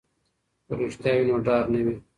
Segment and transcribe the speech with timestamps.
[0.65, 1.95] که رښتیا وي نو ډار نه وي.